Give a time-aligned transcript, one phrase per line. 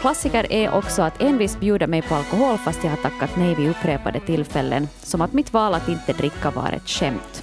[0.00, 3.70] klassiker är också att envis bjuda mig på alkohol fast jag har tackat nej vid
[3.70, 7.42] upprepade tillfällen, som att mitt val att inte dricka var ett skämt.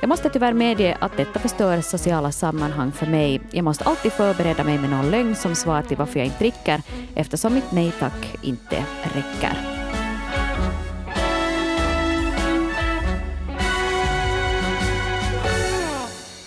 [0.00, 3.40] Jag måste tyvärr medge att detta förstör sociala sammanhang för mig.
[3.50, 6.82] Jag måste alltid förbereda mig med någon lögn som svar till varför jag inte dricker,
[7.14, 9.76] eftersom mitt nej tack inte räcker.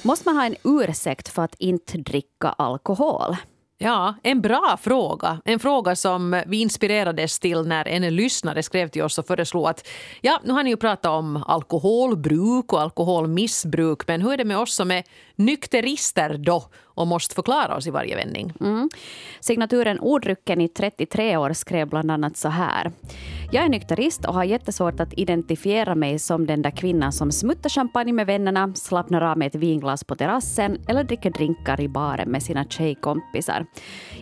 [0.04, 3.36] Måste man ha en ursäkt för att inte dricka alkohol?
[3.82, 5.42] Ja, en bra fråga.
[5.46, 9.88] En fråga som vi inspirerades till när en lyssnare skrev till oss och föreslog att
[10.22, 14.58] ja, nu har ni ju pratat om alkoholbruk och alkoholmissbruk, men hur är det med
[14.58, 15.04] oss som är
[15.36, 16.64] nykterister då
[16.99, 18.53] och måste förklara oss i varje vändning?
[18.59, 18.89] Mm.
[19.40, 22.91] Signaturen Ordrycken i 33 år skrev bland annat så här.
[23.52, 27.70] Jag är nykterist och har jättesvårt att identifiera mig som den där kvinnan som smuttar
[27.70, 32.31] champagne med vännerna, slappnar av med ett vinglas på terrassen eller dricker drinkar i baren
[32.31, 33.66] med sina tjejkompisar.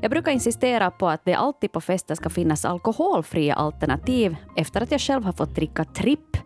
[0.02, 4.91] Jag brukar insistera på att det alltid på fester ska finnas alkoholfria alternativ efter att
[4.91, 6.37] jag själv har fått dricka tripp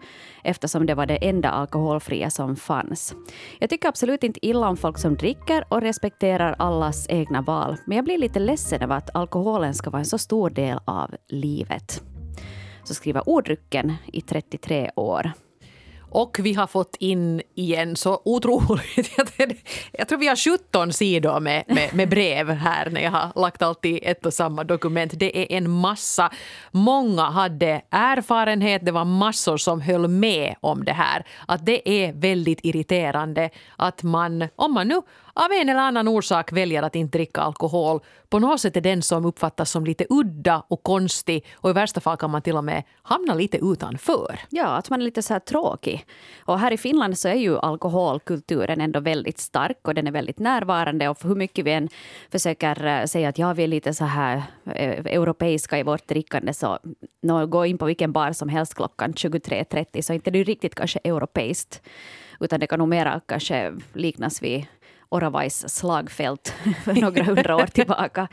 [0.44, 3.16] eftersom det var det enda alkoholfria som fanns.
[3.60, 7.96] Jag tycker absolut inte illa om folk som dricker och respekterar allas egna val, men
[7.96, 12.04] jag blir lite ledsen över att alkoholen ska vara en så stor del av livet.
[12.84, 15.32] Så skriver ordrycken i 33 år.
[16.12, 19.18] Och vi har fått in igen så otroligt.
[19.92, 23.62] Jag tror vi har 17 sidor med, med, med, brev här när jag har lagt
[23.62, 25.14] allt i ett och samma dokument.
[25.16, 26.32] Det är en massa.
[26.72, 28.86] Många hade erfarenhet.
[28.86, 31.26] Det var massor som höll med om det här.
[31.48, 35.02] Att det är väldigt irriterande att man, om man nu
[35.34, 38.00] av en eller annan orsak väljer att inte dricka alkohol
[38.32, 42.02] på något sätt är den som uppfattas som lite udda och konstig och i värsta
[42.02, 44.40] fall kan man till och med hamna lite utanför.
[44.50, 46.06] Ja, att man är lite så här tråkig.
[46.46, 50.40] Och här i Finland så är ju alkoholkulturen ändå väldigt stark och den är väldigt
[50.40, 51.90] närvarande och för hur mycket vi än
[52.32, 56.54] försöker eh, säga att ja, vi är lite så här eh, europeiska i vårt drickande
[56.54, 56.80] så
[57.22, 60.76] no, gå in på vilken bar som helst klockan 23.30 så inte det är riktigt
[60.76, 61.82] kanske europeiskt
[62.40, 64.66] utan det kan nog mera kanske liknas vid
[65.12, 68.28] Oravais slagfält för några hundra år tillbaka.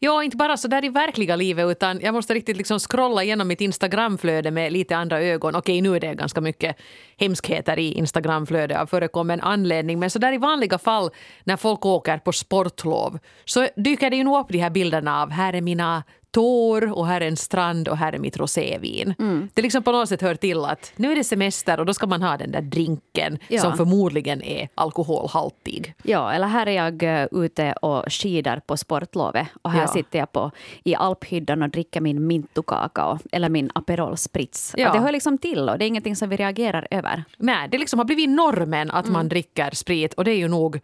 [0.00, 3.48] Ja, inte bara så där i verkliga livet utan jag måste riktigt liksom scrolla igenom
[3.48, 5.54] mitt Instagramflöde med lite andra ögon.
[5.54, 6.76] Okej, nu är det ganska mycket
[7.16, 9.98] hemskheter i Instagramflödet av förekommen anledning.
[9.98, 11.10] Men så där i vanliga fall
[11.44, 15.30] när folk åker på sportlov så dyker det ju nog upp de här bilderna av
[15.30, 19.14] här är mina tår och här är en strand och här är mitt rosévin.
[19.18, 19.48] Mm.
[19.54, 22.06] Det liksom på något sätt hör till att nu är det semester och då ska
[22.06, 23.60] man ha den där drinken ja.
[23.60, 25.94] som förmodligen är alkoholhaltig.
[26.02, 29.87] Ja, eller här är jag uh, ute och skidar på sportlovet och här ja.
[29.92, 30.50] Sitter jag på,
[30.84, 34.74] i alphyddan och dricker min mintukakao eller min Aperol Spritz.
[34.76, 34.92] Ja.
[34.92, 37.24] det hör liksom till och det är ingenting som vi reagerar över.
[37.36, 39.12] Nej, det liksom har blivit normen att mm.
[39.12, 40.80] man dricker sprit och det är ju nog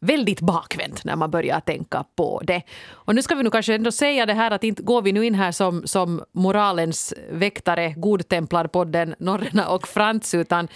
[0.00, 2.62] väldigt bakvänt när man börjar tänka på det.
[2.92, 5.26] Och nu ska vi nog kanske ändå säga det här att inte går vi nu
[5.26, 10.68] in här som, som moralens väktare, godtemplarpodden Norrena och Frans utan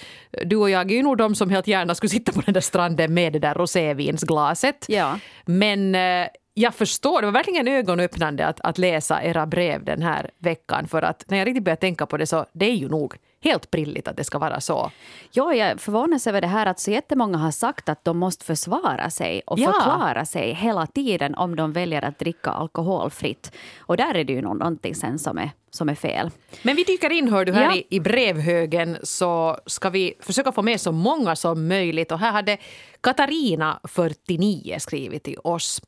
[0.45, 2.61] du och jag är ju nog de som helt gärna skulle sitta på den där
[2.61, 4.85] stranden med det där rosévinsglaset.
[4.89, 5.19] Ja.
[5.47, 6.27] Men eh,
[6.60, 11.03] jag förstår, det var verkligen ögonöppnande att, att läsa era brev den här veckan för
[11.03, 14.09] att när jag riktigt börjar tänka på det så det är ju nog helt prilligt
[14.09, 14.91] att det ska vara så.
[15.32, 19.10] Ja, jag förvånas över det här att så jättemånga har sagt att de måste försvara
[19.10, 19.72] sig och ja.
[19.72, 23.53] förklara sig hela tiden om de väljer att dricka alkoholfritt.
[23.78, 26.31] Och där är det ju någonting sen som är, som är fel.
[26.62, 27.75] Men vi dyker in hör du här ja.
[27.75, 32.12] i, i brevhögen så ska vi försöka få med så många som möjligt.
[32.12, 32.56] Och här hade
[33.00, 35.82] Katarina, 49, skrivit till oss.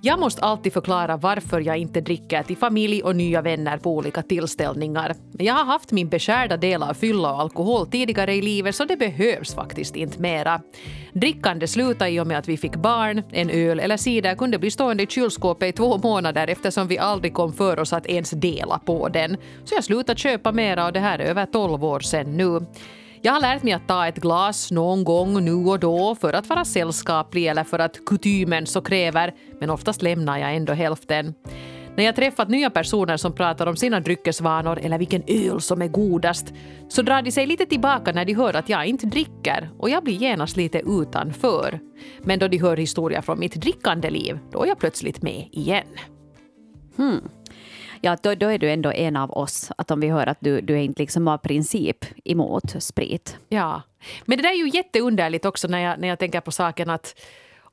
[0.00, 4.22] Jag måste alltid förklara varför jag inte dricker till familj och nya vänner på olika
[4.22, 5.14] tillställningar.
[5.38, 8.96] Jag har haft min beskärda del av fylla och alkohol tidigare i livet så det
[8.96, 10.60] behövs faktiskt inte mera.
[11.12, 13.22] Drickande slutade i och med att vi fick barn.
[13.30, 17.34] En öl eller cider kunde bli stående i kylskåpet i två månader eftersom vi aldrig
[17.34, 19.36] kom för oss att ens dela på den.
[19.64, 22.60] Så jag slutade köpa mera och det här är över 12 år sedan nu.
[23.26, 26.48] Jag har lärt mig att ta ett glas någon gång nu och då för att
[26.48, 31.34] vara sällskaplig eller för att kutymen så kräver, men oftast lämnar jag ändå hälften.
[31.96, 35.88] När jag träffat nya personer som pratar om sina dryckesvanor eller vilken öl som är
[35.88, 36.52] godast
[36.88, 40.04] så drar de sig lite tillbaka när de hör att jag inte dricker och jag
[40.04, 41.80] blir genast lite utanför.
[42.22, 45.88] Men då de hör historia från mitt drickande liv, då är jag plötsligt med igen.
[46.96, 47.20] Hmm
[48.00, 49.70] ja, då, då är du ändå en av oss.
[49.78, 53.36] Att om vi hör att du, du är inte liksom av princip emot sprit.
[53.48, 53.82] Ja,
[54.24, 57.20] men det där är ju jätteunderligt också när jag, när jag tänker på saken att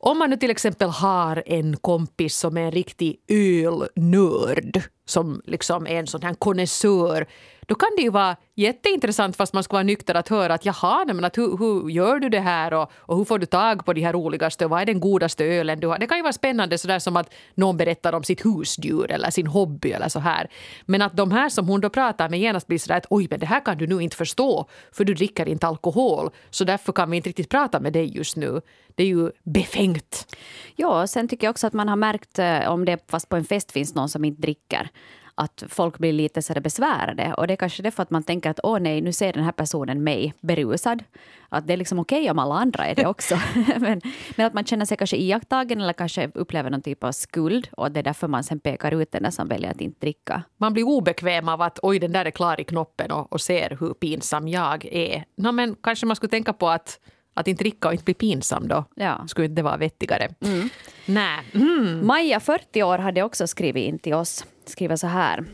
[0.05, 5.87] om man nu till exempel har en kompis som är en riktig ölnörd som liksom
[5.87, 7.27] är en sån här konnässör
[7.67, 11.05] då kan det ju vara jätteintressant fast man ska vara nykter att höra att jaha,
[11.05, 13.93] men att hur, hur gör du det här och, och hur får du tag på
[13.93, 15.97] de här roligaste och vad är den godaste ölen du har?
[15.97, 19.47] Det kan ju vara spännande sådär som att någon berättar om sitt husdjur eller sin
[19.47, 20.47] hobby eller så här.
[20.85, 23.39] Men att de här som hon då pratar med genast blir sådär att oj, men
[23.39, 27.11] det här kan du nu inte förstå för du dricker inte alkohol så därför kan
[27.11, 28.61] vi inte riktigt prata med dig just nu.
[28.95, 30.35] Det är ju befängt.
[30.75, 33.45] Ja, sen tycker jag också att man har märkt eh, om det fast på en
[33.45, 34.89] fest finns någon som inte dricker
[35.35, 37.33] att folk blir lite så besvärade.
[37.33, 39.51] Och det är kanske därför att man tänker att åh nej, nu ser den här
[39.51, 41.03] personen mig berusad.
[41.49, 43.39] Att det är liksom okej okay om alla andra är det också.
[43.79, 44.01] men,
[44.35, 47.91] men, att man känner sig kanske iakttagen eller kanske upplever någon typ av skuld och
[47.91, 50.43] det är därför man sen pekar ut den som väljer att inte dricka.
[50.57, 53.77] Man blir obekväm av att oj, den där är klar i knoppen och, och ser
[53.79, 55.25] hur pinsam jag är.
[55.37, 56.99] No, men kanske man skulle tänka på att
[57.33, 58.85] att inte dricka och inte bli pinsam då.
[58.95, 59.27] Ja.
[59.27, 60.29] Skulle inte det vara vettigare?
[60.45, 60.69] Mm.
[61.05, 61.39] Nej.
[61.53, 62.07] Mm.
[62.07, 64.45] Maja, 40 år, hade också skrivit in till oss.
[64.65, 65.45] Skriver så här.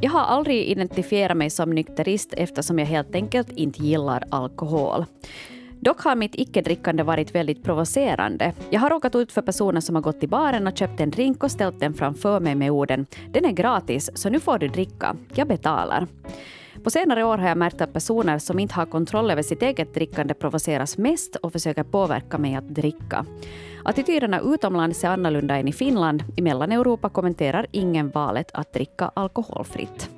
[0.00, 5.04] Jag har aldrig identifierat mig som nykterist eftersom jag helt enkelt inte gillar alkohol.
[5.80, 8.52] Dock har mitt icke-drickande varit väldigt provocerande.
[8.70, 11.42] Jag har råkat ut för personer som har gått till baren och köpt en drink
[11.42, 15.16] och ställt den framför mig med orden ”den är gratis, så nu får du dricka,
[15.34, 16.06] jag betalar”.
[16.84, 19.94] På senare år har jag märkt att personer som inte har kontroll över sitt eget
[19.94, 23.26] drickande provoceras mest och försöker påverka mig att dricka.
[23.88, 26.24] Attityderna utomlands är annorlunda än i Finland.
[26.36, 30.10] I Mellaneuropa kommenterar ingen valet att dricka alkoholfritt.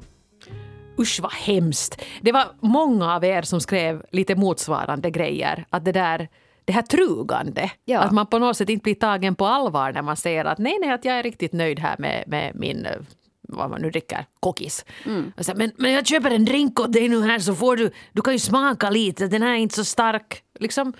[0.98, 2.02] Usch vad hemskt.
[2.20, 5.64] Det var många av er som skrev lite motsvarande grejer.
[5.70, 6.28] Att det där
[6.64, 7.70] det här trugande.
[7.84, 8.00] Ja.
[8.00, 10.78] Att man på något sätt inte blir tagen på allvar när man säger att nej,
[10.80, 12.86] nej, att jag är riktigt nöjd här med, med min
[13.48, 14.84] vad man nu dricker, kokis.
[15.06, 15.32] Mm.
[15.38, 18.22] Så, men, men jag köper en drink åt dig nu här så får du, du
[18.22, 20.42] kan ju smaka lite, den här är inte så stark.
[20.58, 20.92] Liksom,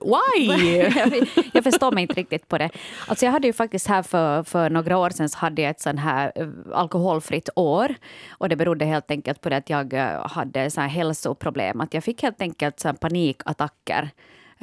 [0.00, 0.46] Why?
[1.52, 2.70] jag förstår mig inte riktigt på det.
[3.06, 5.80] Alltså jag hade ju faktiskt här för, för några år sedan så hade jag ett
[5.80, 7.94] sån här eh, alkoholfritt år.
[8.30, 11.80] Och det berodde helt enkelt på det att jag eh, hade så här hälsoproblem.
[11.80, 14.10] Att jag fick helt enkelt så panikattacker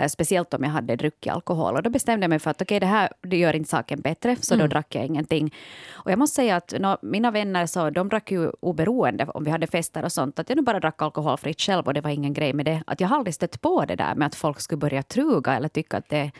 [0.08, 1.76] speciellt om jag hade druckit alkohol.
[1.76, 4.36] Och då bestämde jag mig för att okay, det här det gör inte saken bättre,
[4.36, 4.66] så mm.
[4.66, 5.54] då drack jag ingenting.
[5.92, 9.52] Och jag måste säga att no, mina vänner så, de drack ju oberoende om vi
[9.52, 10.40] hade fester och sånt.
[10.40, 12.84] Att jag nu bara drack alkoholfritt själv och det var ingen grej med det.
[12.88, 15.70] Att jag har aldrig stött på det där med att folk skulle börja truga eller
[15.70, 16.32] tycka att det,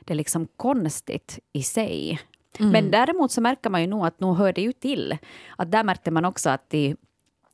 [0.00, 2.20] det är liksom konstigt i sig.
[2.58, 2.72] Mm.
[2.72, 5.18] Men däremot så märker man ju nog att nog hör det ju till.
[5.56, 6.96] Att där märkte man också att i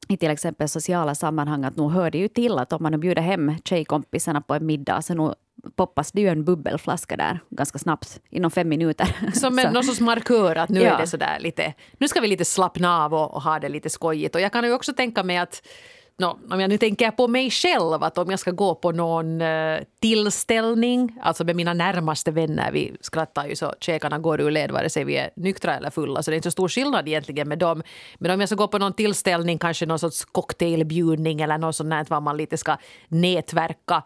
[0.09, 3.23] i till exempel sociala sammanhang att nog hör det ju till att om man bjuder
[3.23, 5.35] hem tjejkompisarna på en middag så nog
[5.77, 9.17] poppas det ju en bubbelflaska där ganska snabbt, inom fem minuter.
[9.35, 10.95] Som en, någon sorts markör att nu ja.
[10.95, 13.91] är det sådär lite, nu ska vi lite slappna av och, och, ha det lite
[13.91, 14.35] skojigt.
[14.35, 15.63] Och jag kan ju också tänka mig att
[16.19, 19.41] No, om jag nu tänker på mig själv, att om jag ska gå på någon
[19.41, 24.71] uh, tillställning, alltså med mina närmaste vänner, vi skrattar ju så käkarna går ur led
[24.71, 27.49] vare sig vi är nyktra eller fulla, så det är inte så stor skillnad egentligen
[27.49, 27.83] med dem.
[28.19, 31.91] Men om jag ska gå på någon tillställning, kanske någon sorts cocktailbjudning eller något sånt
[31.91, 32.77] där, var man lite ska
[33.09, 34.03] nätverka,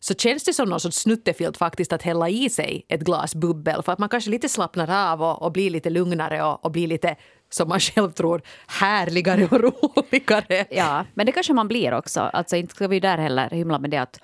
[0.00, 3.82] så känns det som någon sorts snuttefilt faktiskt att hälla i sig ett glas bubbel
[3.82, 6.86] för att man kanske lite slappnar av och, och blir lite lugnare och, och blir
[6.86, 7.16] lite
[7.50, 10.66] som man själv tror, härligare och roligare.
[10.70, 12.20] Ja, men det kanske man blir också.
[12.20, 14.20] Alltså inte ska vi där heller hymla med det att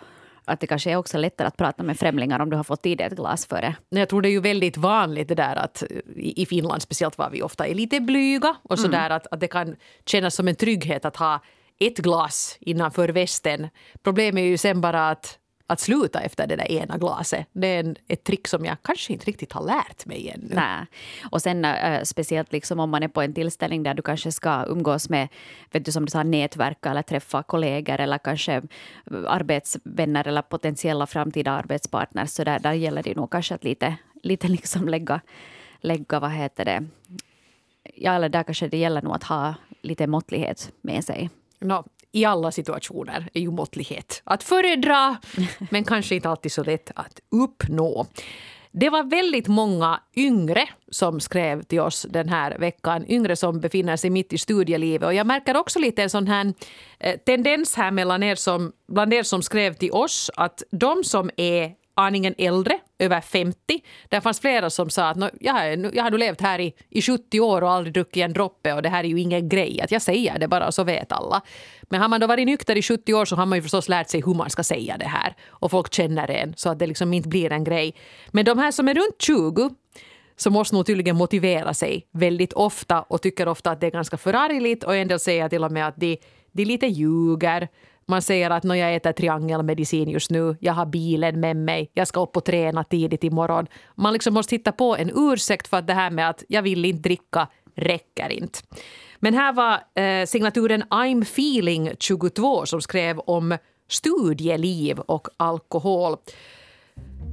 [0.49, 2.94] att det kanske är också lättare att prata med främlingar om du har fått i
[2.94, 3.76] dig ett glas före.
[3.88, 5.82] Jag tror det är ju väldigt vanligt det där att
[6.17, 9.12] i Finland speciellt var vi ofta är lite blyga och så mm.
[9.12, 9.76] att, att det kan
[10.06, 11.40] kännas som en trygghet att ha
[11.81, 13.69] ett glas innanför västen.
[14.02, 17.46] Problemet är ju sen bara att att sluta efter det där ena glaset.
[17.52, 20.54] Det är en, ett trick som jag kanske inte riktigt har lärt mig ännu.
[20.54, 20.86] Nej.
[21.30, 24.64] Och sen äh, speciellt liksom om man är på en tillställning där du kanske ska
[24.67, 25.29] umgås med,
[25.70, 28.62] vet du som du sa, nätverka eller träffa kollegor eller kanske äh,
[29.26, 32.31] arbetsvänner eller potentiella framtida arbetspartners.
[32.31, 35.20] Så där, där gäller det nog kanske att lite, lite liksom lägga,
[35.81, 36.84] lägga, vad heter det,
[37.94, 41.31] ja eller där kanske det gäller nog att ha lite måttlighet med sig.
[41.58, 41.84] No,
[42.17, 45.17] i alla situationer är ju måttlighet att föredra,
[45.70, 48.06] men kanske inte alltid så lätt att uppnå.
[48.73, 53.05] Det var väldigt många yngre som skrev till oss den här veckan.
[53.08, 55.06] Yngre som befinner sig mitt i studielivet.
[55.06, 56.55] Och jag märker också lite en sån här
[56.99, 61.31] eh, tendens här mellan er som, bland er som skrev till oss att de som
[61.37, 63.58] är aningen äldre, över 50.
[64.08, 67.41] Där fanns flera som sa att jag, har, jag har levt här i, i 70
[67.41, 69.81] år och aldrig druckit en droppe och det här är ju ingen grej.
[69.81, 71.43] Att jag säger det bara så vet alla.
[71.82, 74.08] Men har man då varit nykter i 70 år så har man ju förstås lärt
[74.08, 75.36] sig hur man ska säga det här.
[75.48, 77.94] Och folk känner en så att det liksom inte blir en grej.
[78.31, 79.70] Men de här som är runt 20
[80.36, 84.17] så måste nog tydligen motivera sig väldigt ofta och tycker ofta att det är ganska
[84.17, 86.19] förargligt och en del säger till och med att de,
[86.53, 87.69] de lite ljuger
[88.08, 92.22] man säger att jag äter triangelmedicin just nu, jag har bilen med mig, jag ska
[92.22, 93.67] upp och träna tidigt imorgon.
[93.94, 96.84] Man liksom måste hitta på en ursäkt för att det här med att jag vill
[96.84, 98.58] inte dricka räcker inte.
[99.19, 103.58] Men här var eh, signaturen I'm feeling 22 som skrev om
[103.89, 106.17] studieliv och alkohol.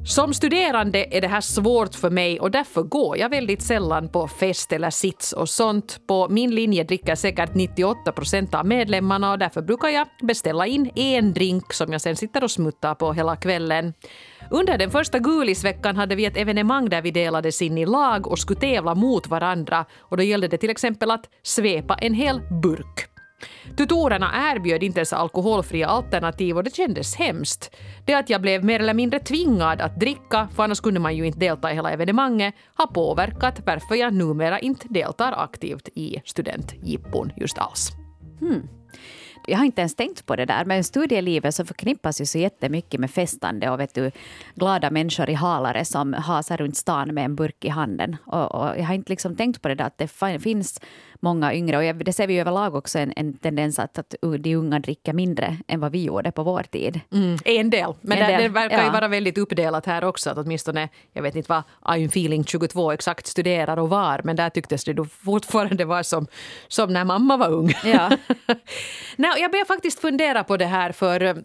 [0.05, 4.27] Som studerande är det här svårt för mig och därför går jag väldigt sällan på
[4.27, 5.99] fest eller sits och sånt.
[6.07, 10.91] På min linje dricker säkert 98 procent av medlemmarna och därför brukar jag beställa in
[10.95, 13.93] en drink som jag sen sitter och smuttar på hela kvällen.
[14.51, 18.39] Under den första Gulisveckan hade vi ett evenemang där vi delades in i lag och
[18.39, 23.12] skulle tävla mot varandra och då gällde det till exempel att svepa en hel burk.
[23.77, 27.75] Tutorerna erbjöd inte ens alkoholfria alternativ och det kändes hemskt.
[28.05, 31.25] Det att jag blev mer eller mindre tvingad att dricka, för annars kunde man ju
[31.25, 37.31] inte delta i hela evenemanget, har påverkat varför jag numera inte deltar aktivt i studentjippon
[37.37, 37.91] just alls.
[38.39, 38.82] Hmm.
[39.47, 42.99] Jag har inte ens tänkt på det där, men studielivet så förknippas ju så jättemycket
[42.99, 44.11] med festande och vet du,
[44.55, 48.17] glada människor i halare som hasar runt stan med en burk i handen.
[48.25, 50.07] Och, och jag har inte liksom tänkt på det där att det
[50.41, 50.79] finns
[51.23, 51.77] många yngre.
[51.77, 55.57] Och det ser vi överlag också en, en tendens att, att de unga dricker mindre
[55.67, 56.99] än vad vi gjorde på vår tid.
[57.11, 58.41] Mm, en del, men en det, del.
[58.41, 58.85] det, verkar ja.
[58.85, 60.29] ju vara väldigt uppdelat här också.
[60.29, 64.49] Att åtminstone, jag vet inte vad I'm feeling 22 exakt studerar och var, men där
[64.49, 66.27] tycktes det då fortfarande vara som,
[66.67, 67.73] som när mamma var ung.
[67.83, 68.11] Ja.
[69.15, 71.35] Nej, jag börjar faktiskt fundera på det här för eh,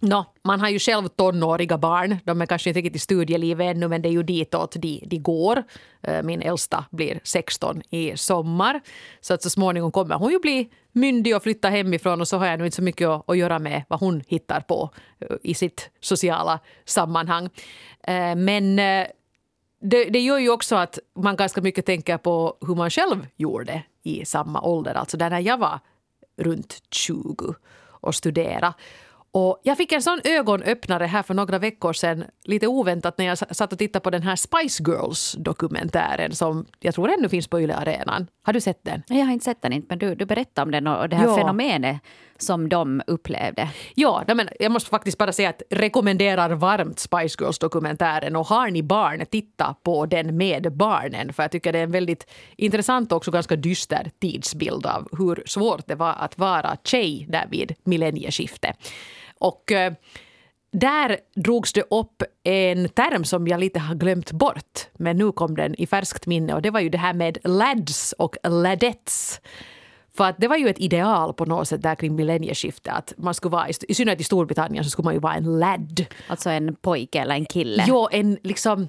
[0.00, 2.16] No, man har ju själv tonåriga barn.
[2.24, 5.18] De är kanske inte riktigt i studielivet ännu men det är ju ditåt de, de
[5.18, 5.64] går.
[6.02, 8.80] Eh, min äldsta blir 16 i sommar.
[9.20, 12.46] Så att så småningom kommer hon ju bli myndig och flytta hemifrån och så har
[12.46, 14.90] jag nu inte så mycket att, att göra med vad hon hittar på
[15.20, 17.50] eh, i sitt sociala sammanhang.
[18.36, 18.76] Men
[19.80, 23.82] det, det gör ju också att man ganska mycket tänker på hur man själv gjorde
[24.02, 24.94] i samma ålder.
[24.94, 25.80] Alltså där när jag var
[26.36, 27.54] runt 20
[28.00, 28.72] och studerade.
[29.30, 33.38] Och jag fick en sån ögonöppnare här för några veckor sedan, lite oväntat när jag
[33.38, 37.74] satt och tittade på den här Spice Girls-dokumentären som jag tror ännu finns på Yle
[37.74, 38.26] Arenan.
[38.42, 39.02] Har du sett den?
[39.08, 41.26] Jag har inte sett den, inte, men du, du berättade om den och det här
[41.26, 41.36] ja.
[41.36, 41.96] fenomenet
[42.38, 43.68] som de upplevde.
[43.94, 48.82] Ja, men jag måste faktiskt bara säga att rekommenderar varmt Spice Girls-dokumentären och har ni
[48.82, 52.26] barn, titta på den med barnen för jag tycker det är en väldigt
[52.56, 57.46] intressant och också ganska dyster tidsbild av hur svårt det var att vara tjej där
[57.50, 58.76] vid millennieskiftet.
[59.38, 59.92] Och eh,
[60.72, 65.56] där drogs det upp en term som jag lite har glömt bort, men nu kom
[65.56, 69.40] den i färskt minne och det var ju det här med lads och ladettes.
[70.16, 73.34] För att det var ju ett ideal på något sätt där kring millennieskiftet att man
[73.34, 76.06] skulle vara, i synnerhet i Storbritannien så skulle man ju vara en lad.
[76.28, 77.84] Alltså en pojke eller en kille?
[77.86, 78.88] Jo, en liksom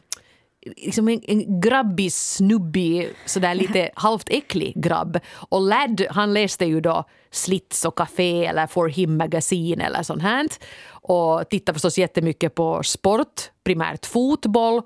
[0.76, 5.20] liksom en, en grabbig, snubbig, sådär lite halvt äcklig grabb.
[5.34, 10.22] Och Ladd, han läste ju då Slits och Café eller For Him Magazine eller sånt
[10.22, 10.48] här.
[10.90, 14.82] Och tittade förstås jättemycket på sport, primärt fotboll.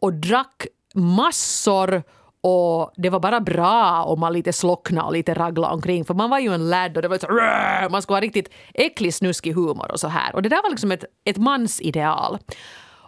[0.00, 2.02] Och drack massor
[2.46, 6.30] och det var bara bra om man lite slocknade och lite raglade omkring för man
[6.30, 9.90] var ju en ladd och det var så man skulle ha riktigt äcklig snuskig humor
[9.92, 10.34] och så här.
[10.34, 12.38] Och det där var liksom ett, ett mansideal.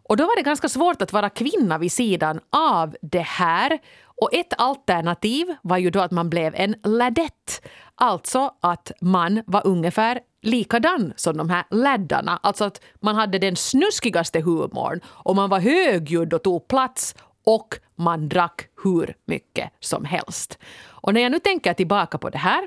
[0.08, 3.78] Och då var det ganska svårt att vara kvinna vid sidan av det här.
[4.22, 7.66] Och ett alternativ var ju då att man blev en ladett.
[7.94, 12.40] Alltså att man var ungefär likadan som de här laddarna.
[12.42, 17.14] Alltså att man hade den snuskigaste humorn och man var högljudd och tog plats
[17.46, 20.58] och man drack hur mycket som helst.
[20.86, 22.66] Och när jag nu tänker tillbaka på det här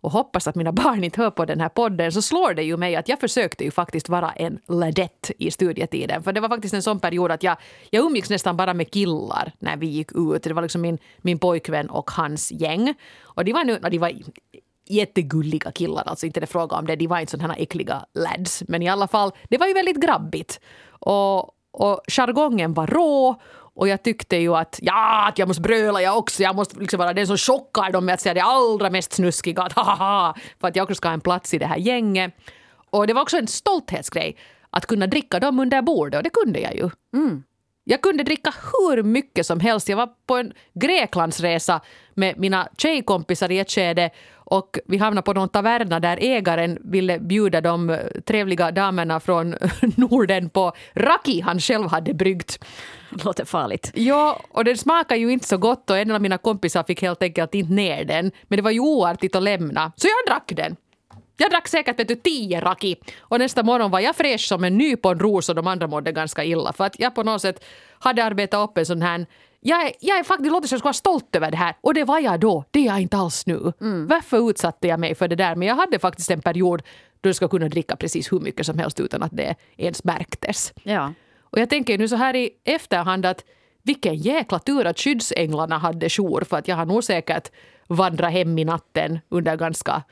[0.00, 2.76] och hoppas att mina barn inte hör på den här podden så slår det ju
[2.76, 6.22] mig att jag försökte ju faktiskt vara en ladett i studietiden.
[6.22, 7.56] För det var faktiskt en sån period att jag,
[7.90, 10.42] jag umgicks nästan bara med killar när vi gick ut.
[10.42, 12.94] Det var liksom min, min pojkvän och hans gäng.
[13.22, 14.12] Och de var, nu, de var
[14.88, 16.96] jättegulliga killar, alltså inte det fråga om det.
[16.96, 18.62] De var inte sådana här äckliga lads.
[18.68, 20.60] Men i alla fall, det var ju väldigt grabbigt.
[20.88, 21.38] Och,
[21.70, 23.40] och jargongen var rå
[23.78, 26.42] och jag tyckte ju att ja, att jag måste bröla jag också.
[26.42, 29.62] Jag måste liksom vara den som chockar dem med att säga det allra mest snuskiga.
[29.62, 32.34] Att, ha, för att jag också ska ha en plats i det här gänget.
[32.90, 34.36] Och det var också en stolthetsgrej
[34.70, 36.90] att kunna dricka dem under bordet och det kunde jag ju.
[37.14, 37.42] Mm.
[37.90, 39.88] Jag kunde dricka hur mycket som helst.
[39.88, 41.80] Jag var på en Greklandsresa
[42.14, 47.18] med mina tjejkompisar i ett skede och vi hamnade på någon taverna där ägaren ville
[47.18, 49.54] bjuda de trevliga damerna från
[49.96, 52.64] Norden på raki han själv hade bryggt.
[53.24, 53.90] Låter farligt.
[53.94, 57.22] Ja, och den smakar ju inte så gott och en av mina kompisar fick helt
[57.22, 58.32] enkelt inte ner den.
[58.42, 60.76] Men det var ju oartigt att lämna, så jag drack den.
[61.40, 64.78] Jag drack säkert vet du, tio raki och nästa morgon var jag fräsch som en
[64.78, 67.64] nyponros och de andra mådde ganska illa för att jag på något sätt
[67.98, 69.26] hade arbetat upp en sån här
[69.60, 71.74] jag är, jag är faktiskt, låter som jag skulle vara stolt över det här.
[71.80, 72.64] Och det var jag då.
[72.70, 73.72] Det är jag inte alls nu.
[73.80, 74.06] Mm.
[74.06, 75.54] Varför utsatte jag mig för det där?
[75.56, 76.82] Men jag hade faktiskt en period
[77.20, 80.72] då jag skulle kunna dricka precis hur mycket som helst utan att det ens märktes.
[80.82, 81.12] Ja.
[81.40, 83.44] Och jag tänker nu så här i efterhand att
[83.82, 87.52] vilken jäkla tur att skyddsänglarna hade jour för att jag har nog säkert
[87.86, 90.02] vandrat hem i natten under ganska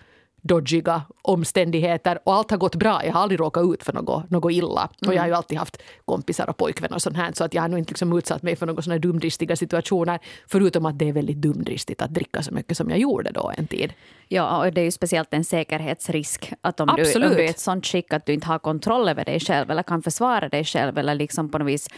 [0.46, 3.04] dodgiga omständigheter och allt har gått bra.
[3.04, 4.88] Jag har aldrig råkat ut för något, något illa.
[5.06, 5.36] Och jag har ju mm.
[5.36, 8.18] alltid haft kompisar och pojkvänner och sånt här så att jag har nog inte liksom
[8.18, 12.42] utsatt mig för några sådana dumdristiga situationer förutom att det är väldigt dumdristigt att dricka
[12.42, 13.92] så mycket som jag gjorde då en tid.
[14.28, 17.48] Ja, och det är ju speciellt en säkerhetsrisk att om, du, om du är i
[17.48, 20.64] ett sånt skick att du inte har kontroll över dig själv eller kan försvara dig
[20.64, 21.88] själv eller liksom på något vis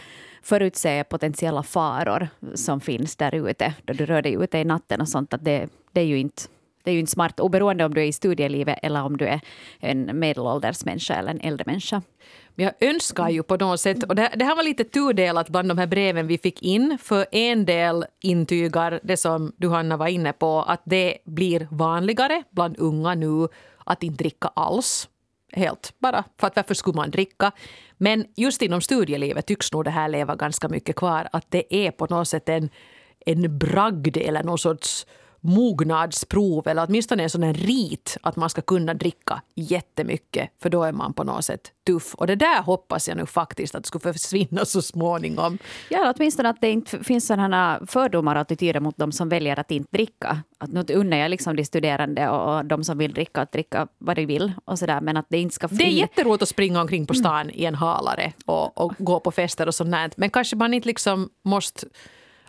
[0.41, 5.09] förutse potentiella faror som finns där ute då du rör dig ute i natten och
[5.09, 5.33] sånt.
[5.33, 6.43] Att det, det är ju inte
[6.89, 9.41] det är ju inte smart oberoende om du är i studielivet eller om du är
[9.79, 12.01] en medelålders människa eller en äldre människa.
[12.55, 15.67] Men jag önskar ju på något sätt, och det, det här var lite tudelat bland
[15.67, 20.07] de här breven vi fick in, för en del intygar det som du Hanna var
[20.07, 23.47] inne på, att det blir vanligare bland unga nu
[23.85, 25.09] att inte dricka alls.
[25.51, 27.51] Helt bara för att varför skulle man dricka?
[27.97, 31.91] Men just inom studielivet tycks nog det här leva ganska mycket kvar, att det är
[31.91, 32.69] på något sätt en,
[33.25, 35.05] en bragd eller någon sorts
[35.41, 40.83] mognadsprov eller åtminstone en sån här rit att man ska kunna dricka jättemycket för då
[40.83, 42.15] är man på något sätt tuff.
[42.15, 45.57] Och det där hoppas jag nu faktiskt att skulle försvinna så småningom.
[45.89, 49.71] Ja, åtminstone att det inte finns sådana fördomar och attityder mot de som väljer att
[49.71, 50.43] inte dricka.
[50.57, 54.15] Att nu unnar jag liksom de studerande och de som vill dricka att dricka vad
[54.15, 55.67] de vill och sådär men att det inte ska...
[55.67, 55.77] Fri...
[55.77, 57.55] Det är jätteroligt att springa omkring på stan mm.
[57.55, 60.17] i en halare och, och gå på fester och sånt.
[60.17, 61.87] Men kanske man inte liksom måste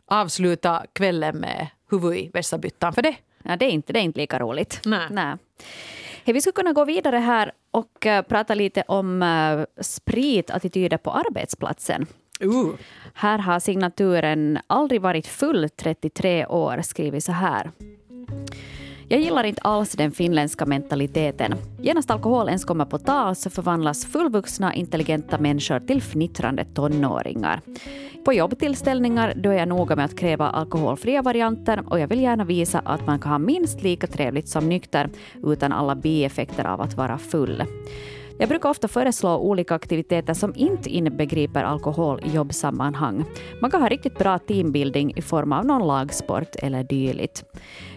[0.06, 3.16] avsluta kvällen med huvud i vässabyttan för det.
[3.42, 4.80] Ja, det är inte, det är inte lika roligt.
[4.84, 5.06] Nej.
[5.10, 5.36] Nej.
[6.24, 11.10] Hey, vi skulle kunna gå vidare här och uh, prata lite om uh, spritattityder på
[11.10, 12.06] arbetsplatsen.
[12.44, 12.70] Uh.
[13.14, 17.70] Här har signaturen aldrig varit full 33 år skrivit så här.
[19.12, 21.54] Jag gillar inte alls den finländska mentaliteten.
[21.82, 27.60] Genast alkohol ens kommer på tal så förvandlas fullvuxna intelligenta människor till fnittrande tonåringar.
[28.24, 32.44] På jobbtillställningar då är jag noga med att kräva alkoholfria varianter och jag vill gärna
[32.44, 35.10] visa att man kan ha minst lika trevligt som nykter
[35.42, 37.64] utan alla bieffekter av att vara full.
[38.40, 43.24] Jag brukar ofta föreslå olika aktiviteter som inte inbegriper alkohol i jobbsammanhang.
[43.60, 47.44] Man kan ha riktigt bra teambuilding i form av någon lagsport eller dylikt.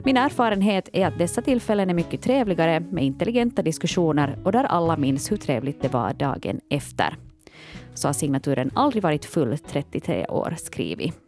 [0.04, 4.98] Min erfarenhet är att dessa tillfällen är mycket trevligare med intelligenta diskussioner och där alla
[4.98, 7.16] minns hur trevligt det var dagen efter.
[7.94, 11.23] Så har signaturen aldrig varit full 33 år skrivit.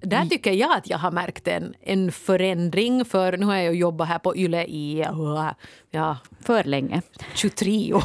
[0.00, 3.04] Där tycker jag att jag har märkt en, en förändring.
[3.04, 5.06] För nu har jag jobbat här på YLE i
[5.90, 7.02] ja, för länge.
[7.34, 8.04] 23 år.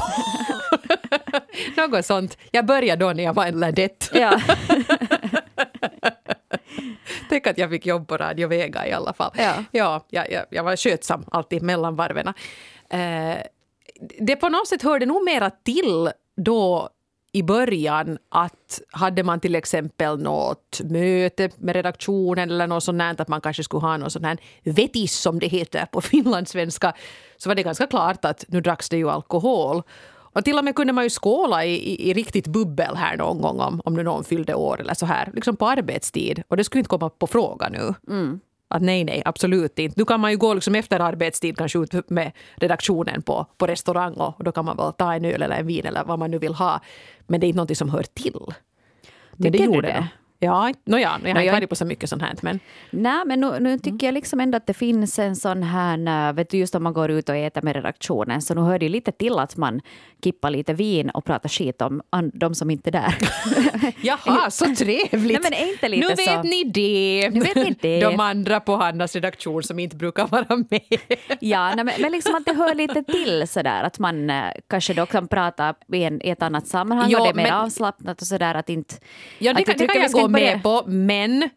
[1.78, 2.38] Något sånt.
[2.52, 4.12] Jag började då när jag var en ladett.
[4.14, 4.42] Ja.
[7.30, 9.32] Tänk att jag fick jobb på Radio Vega i alla fall.
[9.38, 9.54] Ja.
[9.72, 12.28] Ja, jag, jag, jag var skötsam alltid mellan varven.
[12.90, 13.38] Eh,
[14.20, 16.90] det på något sätt hörde nog mera till då
[17.36, 23.28] i början att hade man till exempel något möte med redaktionen eller något sånt att
[23.28, 26.94] man kanske skulle ha någon sån här vetis som det heter på finlandssvenska,
[27.38, 29.84] så var det ganska klart att nu dracks det ju alkohol.
[30.34, 33.42] Och till och med kunde man ju skåla i, i, i, riktigt bubbel här någon
[33.42, 36.44] gång om, om nu någon fyllde år eller så här, liksom på arbetstid.
[36.48, 37.94] Och det skulle inte komma på fråga nu.
[38.08, 38.40] Mm.
[38.74, 40.00] Att nej, nej, absolut inte.
[40.00, 44.14] Nu kan man ju gå liksom efter arbetstid kanske ut med redaktionen på, på restaurang
[44.14, 46.40] och då kan man väl ta en öl eller en vin eller vad man nu
[46.40, 46.80] vill ha.
[47.28, 48.40] Men det är inte någonting som hör till.
[49.32, 50.08] Men det gjorde det?
[50.44, 52.36] Ja, no ja, jag har inte varit på så mycket sånt här.
[52.42, 52.60] Men...
[52.90, 56.50] Nej, men nu, nu tycker jag liksom ändå att det finns en sån här, vet
[56.50, 59.12] du, just om man går ut och äter med redaktionen, så nu hör det lite
[59.12, 59.82] till att man
[60.24, 62.02] kippar lite vin och pratar skit om
[62.34, 63.16] de som inte är där.
[64.02, 65.42] Jaha, så trevligt!
[65.42, 66.32] Nej, men inte lite nu så.
[66.32, 67.30] vet ni det!
[67.30, 68.00] Nu vet ni det.
[68.00, 70.82] De andra på Hannas redaktion som inte brukar vara med.
[71.40, 74.94] ja, nej, men, men liksom att det hör lite till sådär, att man äh, kanske
[74.94, 77.54] då kan prata i, en, i ett annat sammanhang jo, och det är mer men...
[77.54, 78.96] avslappnat och sådär att inte...
[79.40, 81.50] Ja, det, att kan, det kan jag gå med på, men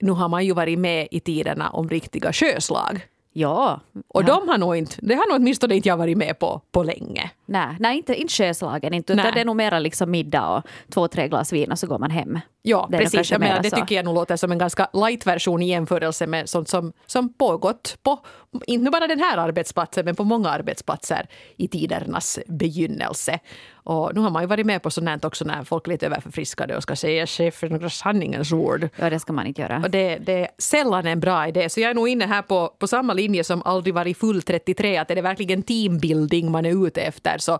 [0.00, 3.00] nu har man ju varit med i tiderna om riktiga sjöslag.
[3.32, 3.80] Ja.
[4.08, 4.26] Och ja.
[4.26, 7.30] de har nog inte, det har nog åtminstone inte jag varit med på på länge.
[7.46, 10.62] Nej, nej inte, inte sjöslagen, inte, utan det är nog mera liksom middag och
[10.94, 12.38] två, tre glas vin och så går man hem.
[12.62, 13.30] Ja, det precis.
[13.30, 16.48] Jag menar, det tycker jag nog låter som en ganska light version i jämförelse med
[16.48, 18.18] sånt som, som pågått på,
[18.66, 23.38] inte bara den här arbetsplatsen, men på många arbetsplatser i tidernas begynnelse.
[23.72, 26.76] Och nu har man ju varit med på sånt också när folk är lite överförfriskade
[26.76, 28.88] och ska säga chefen några sanningens ord.
[28.96, 29.80] Ja, det ska man inte göra.
[29.84, 31.68] Och det, det är sällan en bra idé.
[31.68, 34.96] Så jag är nog inne här på, på samma linje som aldrig varit full 33,
[34.96, 37.58] att är det verkligen teambuilding man är ute efter så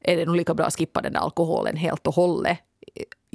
[0.00, 2.58] är det nog lika bra att skippa den där alkoholen helt och hållet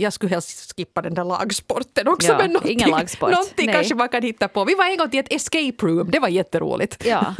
[0.02, 2.28] jag skulle helst skippa den där lagsporten också.
[2.28, 3.32] Ja, men någonting, ingen lagsport.
[3.32, 4.66] någonting kanske man kan hitta på.
[4.66, 7.06] Vi var en gång till ett escape room, det var jätteroligt.
[7.06, 7.36] Ja.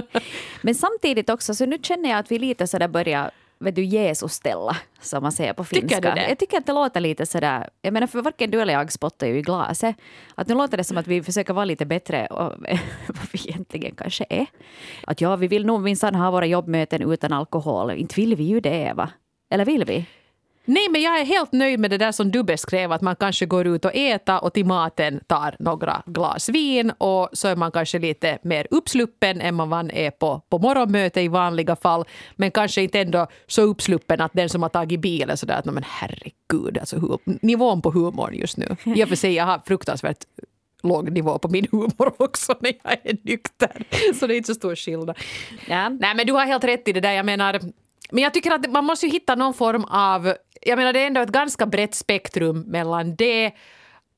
[0.62, 3.30] Men samtidigt också, så nu känner jag att vi lite sådär börjar
[3.62, 5.96] vet du, Jesus-ställa, som man säger på finska.
[5.96, 6.28] Tycker?
[6.28, 9.26] Jag tycker att det låter lite sådär, jag menar för varken du eller jag spottar
[9.26, 9.96] ju i glaset.
[10.34, 12.52] Att nu låter det som att vi försöker vara lite bättre och,
[13.06, 14.46] vad vi egentligen kanske är.
[15.06, 17.90] Att ja, vi vill nog minsann ha våra jobbmöten utan alkohol.
[17.90, 19.10] Inte vill vi ju det, Eva.
[19.50, 20.06] Eller vill vi?
[20.64, 23.46] Nej, men jag är helt nöjd med det där som du beskrev, att man kanske
[23.46, 27.72] går ut och äter och till maten tar några glas vin och så är man
[27.72, 32.04] kanske lite mer uppsluppen än man är på, på morgonmöte i vanliga fall.
[32.36, 35.84] Men kanske inte ändå så uppsluppen att den som har tagit bilen sådär att men
[35.86, 38.76] herregud, alltså hur, nivån på humorn just nu.
[38.96, 40.24] I och för sig, jag har fruktansvärt
[40.82, 43.84] låg nivå på min humor också när jag är nykter.
[44.14, 45.18] Så det är inte så stor skillnad.
[45.68, 45.88] Ja.
[45.88, 47.12] Nej men du har helt rätt i det där.
[47.12, 47.60] Jag menar,
[48.10, 50.34] men jag tycker att man måste ju hitta någon form av...
[50.62, 53.52] Jag menar det är ändå ett ganska brett spektrum mellan det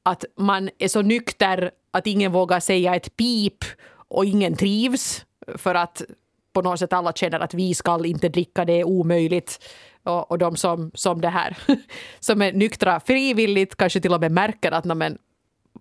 [0.02, 3.64] att man är så nykter att ingen vågar säga ett pip
[4.08, 6.02] och ingen trivs för att
[6.52, 9.64] på något sätt alla känner att vi ska inte dricka, det är omöjligt.
[10.02, 11.58] Och, och de som, som det här,
[12.20, 15.18] som är nyktra frivilligt kanske till och med märker att men,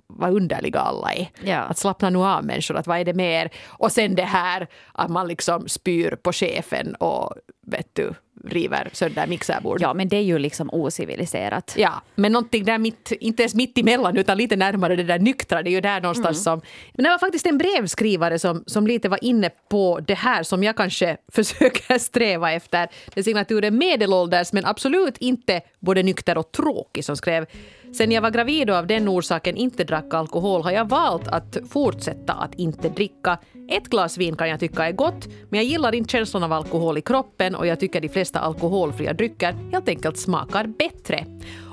[0.07, 1.27] vad underliga alla är.
[1.43, 1.57] Ja.
[1.57, 3.49] Att slappna nu av människor, att vad är det mer?
[3.67, 7.33] Och sen det här att man liksom spyr på chefen och
[7.65, 8.13] vet du,
[8.47, 9.81] river sönder mixerbord.
[9.81, 11.73] Ja, men det är ju liksom ociviliserat.
[11.77, 15.63] Ja, men någonting där mitt, inte ens mitt emellan utan lite närmare det där nyktra,
[15.63, 16.61] det är ju där någonstans Mm.
[16.61, 16.61] som...
[16.93, 20.63] Men det var faktiskt en brevskrivare som, som lite var inne på det här som
[20.63, 22.87] jag kanske försöker sträva efter.
[23.13, 27.45] Det är signaturen medelålders men absolut inte både nykter och tråkig som skrev
[27.93, 31.57] Sen jag var gravid och av den orsaken inte drack alkohol har jag valt att
[31.69, 33.37] fortsätta att inte dricka.
[33.69, 36.97] Ett glas vin kan jag tycka är gott, men jag gillar inte känslan av alkohol
[36.97, 41.25] i kroppen och jag tycker de flesta alkoholfria drycker helt enkelt smakar bättre.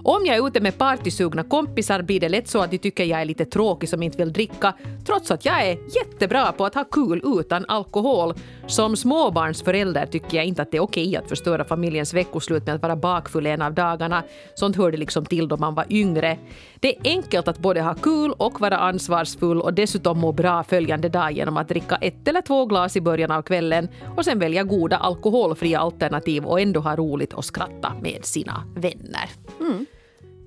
[0.05, 3.21] Om jag är ute med partysugna kompisar blir det lätt så att de tycker jag
[3.21, 4.75] är lite tråkig som inte vill dricka,
[5.07, 8.35] trots att jag är jättebra på att ha kul utan alkohol.
[8.67, 12.83] Som småbarnsförälder tycker jag inte att det är okej att förstöra familjens veckoslut med att
[12.83, 14.23] vara bakfull en av dagarna.
[14.55, 16.39] Sånt hörde liksom till då man var yngre.
[16.81, 21.09] Det är enkelt att både ha kul och vara ansvarsfull och dessutom må bra följande
[21.09, 24.63] dag genom att dricka ett eller två glas i början av kvällen och sen välja
[24.63, 29.31] goda alkoholfria alternativ och ändå ha roligt och skratta med sina vänner.
[29.61, 29.87] Mm.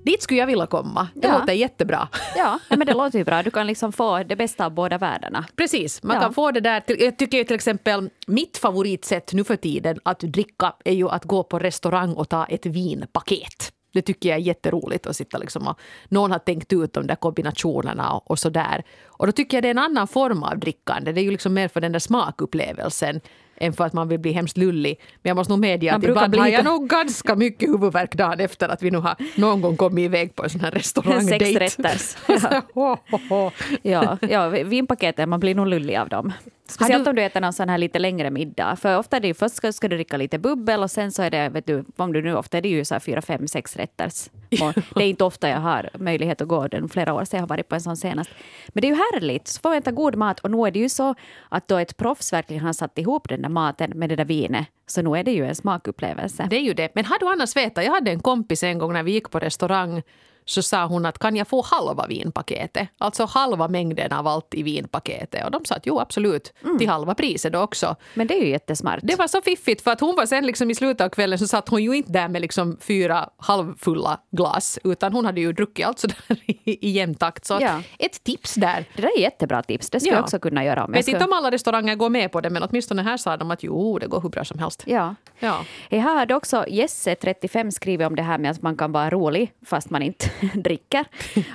[0.04, 1.08] Dit skulle jag vilja komma.
[1.14, 1.38] Det Ja.
[1.38, 2.08] låter jättebra.
[2.36, 3.42] Ja, men det låter ju bra.
[3.42, 5.44] Du kan liksom få det bästa av båda världarna.
[5.56, 6.22] Precis, man Ja.
[6.22, 6.82] kan få det där.
[6.86, 11.24] Jag tycker ju till exempel mitt favoritsätt nu för tiden att dricka är ju att
[11.24, 13.72] gå på restaurang och ta ett vinpaket.
[13.92, 17.14] Det tycker jag är jätteroligt att sitta liksom och någon har tänkt ut de där
[17.14, 18.82] kombinationerna och, och så där.
[19.04, 21.12] Och då tycker jag det är en annan form av drickande.
[21.12, 23.20] Det är ju liksom mer för den där smakupplevelsen
[23.56, 25.00] än för att man vill bli hemskt lullig.
[25.22, 28.14] Men jag måste nog medge Man att ibland bli har jag nog ganska mycket huvudvärk
[28.14, 31.58] dagen efter att vi nu har någon gång kommit iväg på en sån här restaurangdejt.
[31.58, 32.16] Sex rätters.
[32.74, 33.50] Ja.
[33.82, 36.32] Ja, ja, vinpaketen, man blir nog lullig av dem.
[36.68, 38.76] Speciellt du- om du äter någon sån här lite längre middag.
[38.76, 41.22] För ofta är det ju först ska, ska du dricka lite bubbel och sen så
[41.22, 43.48] är det, vet du, om du nu ofta är det ju så här fyra, fem,
[43.48, 44.30] sex rätters.
[44.94, 47.48] Det är inte ofta jag har möjlighet att gå den flera år sedan jag har
[47.48, 48.30] varit på en sån senast.
[48.68, 50.78] Men det är ju härligt, så får man äta god mat och nu är det
[50.78, 51.14] ju så
[51.48, 54.66] att då ett proffs verkligen har satt ihop den där maten med det där vinet,
[54.86, 56.46] så nu är det ju en smakupplevelse.
[56.50, 56.88] Det är ju det.
[56.94, 59.38] Men har du annars vetat, jag hade en kompis en gång när vi gick på
[59.38, 60.02] restaurang
[60.44, 62.88] så sa hon att kan jag få halva vinpaketet?
[62.98, 65.44] Alltså halva mängden av allt i vinpaketet.
[65.44, 67.96] Och de sa att jo absolut, till halva priset då också.
[68.14, 68.98] Men det är ju jättesmart.
[69.02, 71.46] Det var så fiffigt för att hon var sen liksom i slutet av kvällen så
[71.46, 75.86] satt hon ju inte där med liksom fyra halvfulla glas utan hon hade ju druckit
[75.86, 77.44] allt sådär i, i jämn takt.
[77.46, 77.82] Så Ja.
[77.98, 78.84] ett tips där.
[78.96, 79.90] Det där är jättebra tips.
[79.90, 80.16] Det skulle Ja.
[80.18, 80.84] jag också kunna göra.
[80.84, 81.16] Om jag Vet skulle...
[81.16, 83.98] inte om alla restauranger går med på det men åtminstone här sa de att jo,
[83.98, 84.82] det går hur bra som helst.
[84.86, 85.14] Ja.
[85.38, 85.64] Ja.
[85.90, 89.52] Här hade också Jesse, 35, skrivit om det här med att man kan vara rolig
[89.66, 91.04] fast man inte dricker.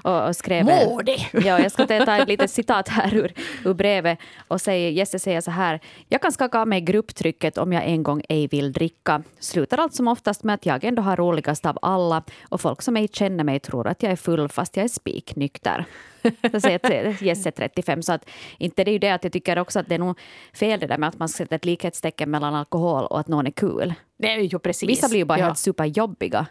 [0.02, 0.66] Och, och skrev,
[1.06, 1.18] det!
[1.46, 3.34] Ja, jag ska ta ett litet citat här ur,
[3.66, 4.20] ur brevet.
[4.48, 5.80] Och säger, Jesse säger så här.
[6.08, 9.24] Jag kan skaka av mig grupptrycket om jag en gång ej vill dricka.
[9.40, 12.98] Slutar allt som oftast med att jag ändå har roligast av alla och folk som
[12.98, 15.86] ej känner mig tror att jag är full fast jag är spiknykter.
[17.22, 18.04] Jesse 35.
[18.04, 20.20] Så att, inte det är ju det att jag tycker också att det är nog
[20.54, 23.52] fel det där med att man sätter ett likhetstecken mellan alkohol och att någon är
[23.52, 23.94] kul.
[24.18, 24.90] Det är ju precis.
[24.90, 25.46] Vissa blir ju bara ja.
[25.46, 26.48] helt superjobbiga.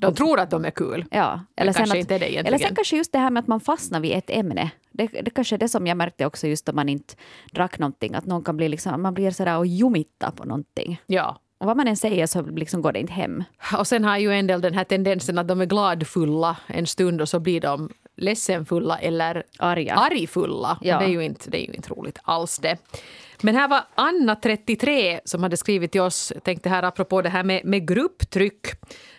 [0.00, 1.04] De tror att de är kul.
[1.10, 2.46] Ja, Men kanske att, inte är det egentligen.
[2.46, 4.70] Eller sen kanske just det här med att man fastnar vid ett ämne.
[4.92, 7.14] Det, det kanske är det som jag märkte också just om man inte
[7.52, 8.14] drack någonting.
[8.14, 11.02] Att någon kan bli liksom, man blir sådär och jumitta på någonting.
[11.06, 11.40] Ja.
[11.58, 13.44] Och vad man än säger så liksom går det inte hem.
[13.78, 17.20] Och sen har ju en del den här tendensen att de är gladfulla en stund
[17.20, 19.94] och så blir de ledsenfulla eller Arga.
[19.94, 20.78] argfulla.
[20.80, 20.98] Ja.
[20.98, 22.76] Det, är ju inte, det är ju inte roligt alls det.
[23.42, 27.44] Men här var Anna, 33, som hade skrivit till oss, tänkte här apropå det här
[27.44, 28.66] med, med grupptryck.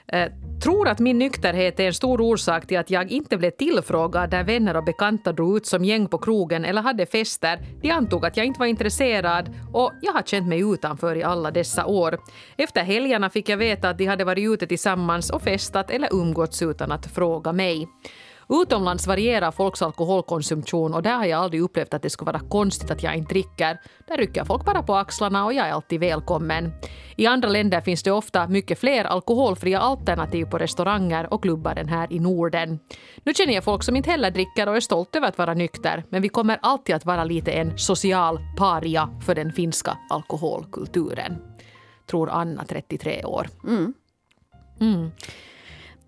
[0.07, 0.31] Eh,
[0.63, 4.43] tror att min nykterhet är en stor orsak till att jag inte blev tillfrågad där
[4.43, 7.59] vänner och bekanta drog ut som gäng på krogen eller hade fester.
[7.81, 11.51] De antog att jag inte var intresserad och jag har känt mig utanför i alla
[11.51, 12.17] dessa år.
[12.57, 16.61] Efter helgerna fick jag veta att de hade varit ute tillsammans och festat eller umgåtts
[16.61, 17.87] utan att fråga mig.
[18.51, 22.91] Utomlands varierar folks alkoholkonsumtion och där har jag aldrig upplevt att det skulle vara konstigt
[22.91, 23.77] att jag inte dricker.
[24.07, 26.73] Där rycker folk bara på axlarna och jag är alltid välkommen.
[27.15, 31.87] I andra länder finns det ofta mycket fler alkoholfria alternativ på restauranger och klubbar än
[31.87, 32.79] här i Norden.
[33.23, 36.03] Nu känner jag folk som inte heller dricker och är stolt över att vara nykter
[36.09, 41.37] men vi kommer alltid att vara lite en social paria för den finska alkoholkulturen.
[42.09, 43.47] Tror Anna, 33 år.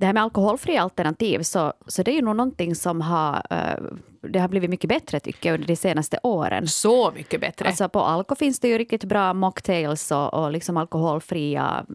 [0.04, 3.84] Det här med alkoholfria alternativ, så, så det är ju nog någonting som har, eh,
[4.22, 6.68] det har blivit mycket bättre tycker jag under de senaste åren.
[6.68, 7.68] Så mycket bättre.
[7.68, 11.86] Alltså på Alko finns det ju riktigt bra mocktails och, och liksom alkoholfria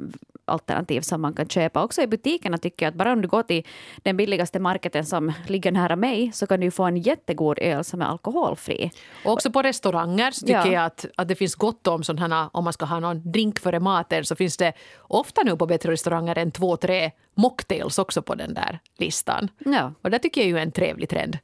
[0.48, 1.82] alternativ som man kan köpa.
[1.84, 5.32] Också i butikerna tycker jag att bara om du går till den billigaste marketen som
[5.46, 8.90] ligger nära mig så kan du få en jättegod öl som är alkoholfri.
[9.24, 10.72] Och också på restauranger så tycker Ja.
[10.72, 13.80] jag att, att det finns gott om sådana, om man ska ha någon drink före
[13.80, 18.34] maten så finns det ofta nu på bättre restauranger än två, tre mocktails också på
[18.34, 19.48] den där listan.
[19.58, 19.92] Ja.
[20.02, 21.38] Och det tycker jag ju är en trevlig trend.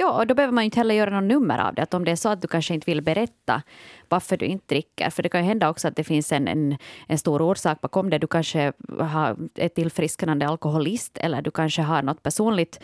[0.00, 1.82] Ja, och då behöver man ju inte heller göra någon nummer av det.
[1.82, 3.62] Att om det är så att du kanske inte vill berätta
[4.08, 5.10] varför du inte dricker.
[5.10, 6.76] För det kan ju hända också att det finns en, en,
[7.08, 8.18] en stor orsak bakom det.
[8.18, 12.80] Du kanske har ett tillfrisknande alkoholist eller du kanske har något personligt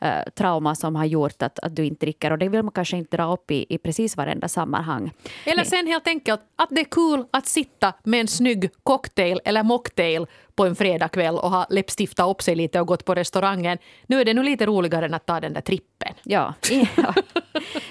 [0.00, 2.30] eh, trauma som har gjort att, att du inte dricker.
[2.30, 5.10] Och det vill man kanske inte dra upp i, i precis varenda sammanhang.
[5.46, 9.62] Eller sen helt enkelt att det är kul att sitta med en snygg cocktail eller
[9.62, 10.26] mocktail
[10.60, 13.78] på en fredagkväll och har läppstiftat upp sig lite och gått på restaurangen.
[14.06, 16.14] Nu är det nu lite roligare än att ta den där trippen.
[16.22, 16.54] Ja,
[16.96, 17.14] ja.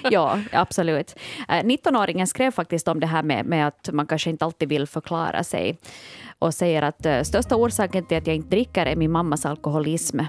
[0.10, 1.14] ja absolut.
[1.48, 4.86] Eh, 19-åringen skrev faktiskt om det här med, med att man kanske inte alltid vill
[4.86, 5.78] förklara sig
[6.38, 10.20] och säger att eh, största orsaken till att jag inte dricker är min mammas alkoholism.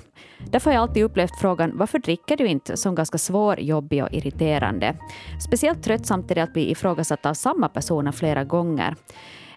[0.51, 4.13] Därför har jag alltid upplevt frågan varför dricker du inte som ganska svår, jobbig och
[4.13, 4.95] irriterande.
[5.45, 8.95] Speciellt tröttsamt är det att bli ifrågasatt av samma personer flera gånger.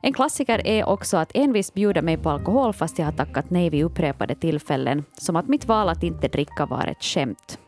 [0.05, 3.71] En klassiker är också att envist bjuda mig på alkohol fast jag har tackat nej
[3.71, 7.59] vid upprepade tillfällen, som att mitt val att inte dricka var ett skämt.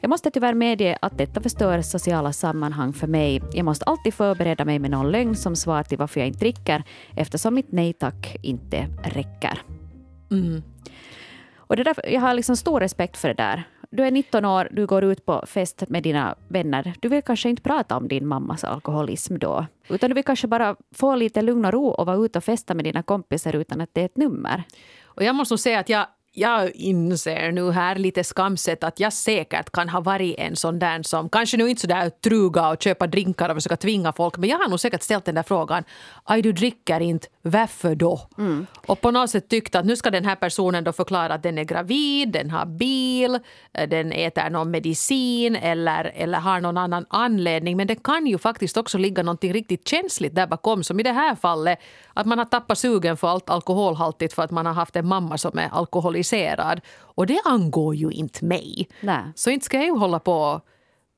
[0.00, 3.42] Jag måste tyvärr medge att detta förstör sociala sammanhang för mig.
[3.52, 6.82] Jag måste alltid förbereda mig med någon lögn som svar till varför jag inte dricker,
[7.16, 9.62] eftersom mitt nej tack inte räcker.
[11.56, 13.64] Och det där, jag har liksom stor respekt för det där.
[13.90, 16.94] Du är 19 år, du går ut på fest med dina vänner.
[17.00, 19.66] Du vill kanske inte prata om din mammas alkoholism då.
[19.88, 22.74] Utan du vill kanske bara få lite lugn och ro och vara ute och festa
[22.74, 24.62] med dina kompisar utan att det är ett nummer.
[25.04, 26.06] Och jag måste nog säga att jag,
[26.38, 31.02] jag inser nu här lite skamset att jag säkert kan ha varit en sån där
[31.02, 34.48] som kanske nu inte så där truga och köpa drinkar och försöka tvinga folk men
[34.48, 35.84] jag har nog säkert ställt den där frågan.
[36.24, 38.20] Aj, du dricker inte, varför då?
[38.86, 41.58] Och på något sätt tyckt att nu ska den här personen då förklara att den
[41.58, 43.38] är gravid, den har bil,
[43.74, 47.76] eh, den äter någon medicin eller, eller har någon annan anledning.
[47.76, 51.12] Men det kan ju faktiskt också ligga någonting riktigt känsligt där bakom som i det
[51.12, 51.78] här fallet
[52.14, 55.38] att man har tappat sugen för allt alkoholhaltigt för att man har haft en mamma
[55.38, 55.68] som är
[56.32, 56.80] alkoholiserad.
[56.98, 58.88] Och det angår ju inte mig.
[59.00, 59.22] Nej.
[59.34, 60.60] Så inte ska jag ju hålla på och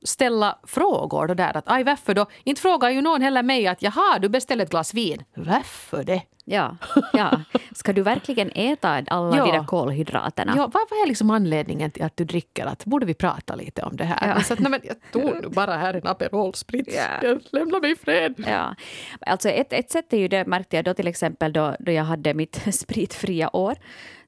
[0.05, 2.25] ställa frågor då där att aj varför då?
[2.43, 5.23] Inte frågar ju någon heller mig att jaha du beställde ett glas vin.
[5.35, 6.21] Varför det?
[6.45, 6.77] Ja,
[7.13, 7.41] ja.
[7.75, 9.45] Ska du verkligen äta alla Ja.
[9.45, 10.53] de där kolhydraterna?
[10.55, 12.65] Ja, vad, vad är liksom anledningen till att du dricker?
[12.65, 14.27] Att, borde vi prata lite om det här?
[14.35, 14.41] Ja.
[14.43, 16.95] Så att, nej, men jag tog nu bara här en Aperol Spritz.
[17.21, 17.37] Ja.
[17.51, 18.33] Lämna mig i fred.
[18.47, 18.75] Ja.
[19.21, 22.03] Alltså ett, ett sätt är ju det, märkte jag då till exempel då, då jag
[22.03, 23.75] hade mitt spritfria år,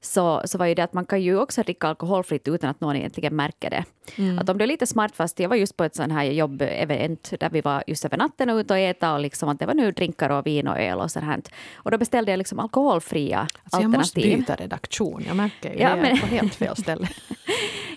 [0.04, 2.96] så, så var ju det att man kan ju också dricka alkoholfritt utan att någon
[2.96, 3.84] egentligen märker det.
[4.40, 7.32] Att om du är lite smart, fast jag var just på ett sån här jobbevent
[7.40, 9.74] där vi var just över natten och ute och äta och liksom att det var
[9.74, 11.40] nu drinkar och vin och öl och sånt här.
[11.74, 14.38] Och då beställde jag liksom alkoholfria Alltså jag måste alternativ.
[14.38, 15.24] byta redaktion.
[15.26, 16.02] Jag märker ju Ja, det.
[16.02, 17.08] Men- är på helt fel ställe.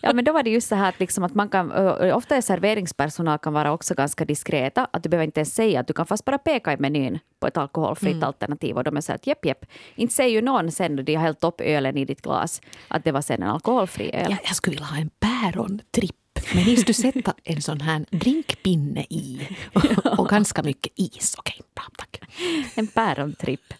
[0.01, 1.71] Ja, men då var det just så här att, liksom att man kan,
[2.13, 4.87] ofta är serveringspersonal kan vara också ganska diskreta.
[4.93, 7.47] Att du behöver inte ens säga att du kan fast bara peka i menyn på
[7.47, 9.65] ett alkoholfritt alternativ och de är så här att jepp, jepp.
[9.95, 13.03] Inte säger ju någon sen när de har hällt upp ölen i ditt glas att
[13.03, 14.31] det var sen en alkoholfri öl.
[14.31, 16.15] Jag, jag skulle vilja ha en pärontripp.
[16.53, 21.35] Men ni skulle sätta en sån här drinkpinne i och, och ganska mycket is.
[21.37, 22.19] Okej, bra, tack.
[22.75, 23.73] En pärontripp.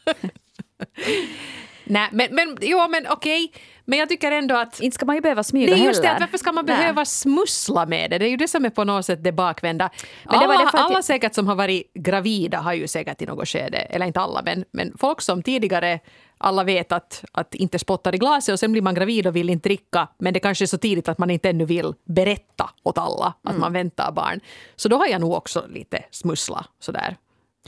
[1.88, 3.52] Nej, men, men, jo, men okej.
[3.86, 6.08] Men jag tycker ändå att Inte ska man ju behöva smyga Det är just det,
[6.08, 6.16] heller.
[6.18, 6.78] att varför ska man Nej.
[6.78, 8.18] behöva smussla med det?
[8.18, 9.90] Det är ju det som är på något sätt det bakvända.
[10.24, 13.22] Men det var alla, därför att alla säkert som har varit gravida har ju säkert
[13.22, 16.00] i något skede, eller inte alla, men, men folk som tidigare
[16.38, 19.50] alla vet att, att inte spottar i glaset och sen blir man gravid och vill
[19.50, 22.98] inte dricka men det kanske är så tidigt att man inte ännu vill berätta åt
[22.98, 23.62] alla att mm.
[23.62, 24.40] man väntar barn.
[24.76, 27.18] Så då har jag nog också lite smussla sådär.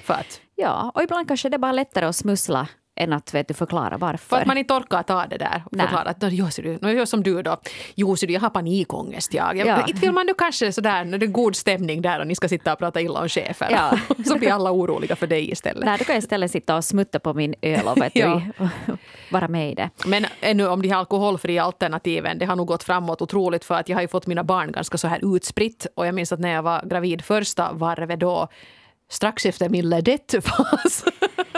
[0.02, 3.48] För att, ja, och ibland kanske det är bara lättare att smussla än att vet
[3.48, 4.28] du, förklara varför.
[4.28, 7.06] För att man inte orkar ta det där och förklara att jo, ser du, gör
[7.06, 7.58] som du då.
[7.96, 9.58] Jo, du, jag har panikångest jag.
[9.58, 9.88] Ja.
[9.88, 12.50] Inte vill man nu kanske sådär när det är god stämning där och ni ska
[12.50, 13.68] sitta och prata illa om chefen.
[13.72, 14.00] Ja.
[14.26, 15.86] så blir alla oroliga för dig istället.
[15.86, 18.42] Nej, då kan jag istället sitta och smutta på min öl och vet ja.
[19.32, 19.90] vara med i det.
[20.06, 23.90] Men ännu om de här alkoholfria alternativen, det har nog gått framåt otroligt för att
[23.90, 26.50] jag har ju fått mina barn ganska så här utspritt och jag minns att när
[26.50, 28.48] jag var gravid första varvet då
[29.10, 31.04] strax efter min ledett-fas.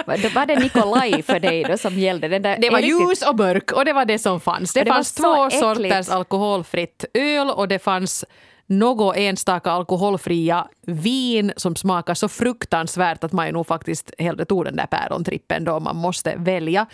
[0.06, 2.28] Var det Nikolaj för dig då som gällde?
[2.28, 4.74] Den där det var ljus och mörk och det var det som fanns.
[4.74, 8.26] Det, det fanns två sorters alkoholfritt öl och det fanns
[8.70, 14.66] något enstaka alkoholfria vin som smakar så fruktansvärt att man ju nog faktiskt hellre tog
[14.66, 16.86] den där pärontrippen då man måste välja.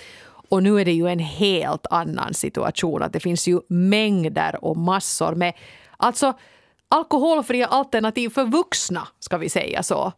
[0.50, 3.04] Och nu är det ju en helt annan situation.
[3.04, 5.54] Att det finns ju mängder och massor med
[5.98, 6.34] alltså
[6.90, 10.14] alkoholfria alternativ för vuxna, ska vi säga så.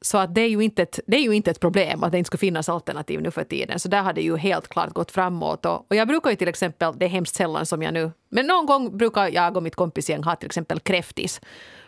[0.00, 2.18] Så att det, är ju inte ett, det är ju inte ett problem att det
[2.18, 3.78] inte skulle finnas alternativ nu för tiden.
[3.78, 5.66] Så där har det ju helt klart gått framåt.
[5.66, 8.46] Och, och jag brukar ju till exempel, det är hemskt sällan som jag nu, men
[8.46, 11.40] någon gång brukar jag och mitt kompisgäng ha till exempel kräftis.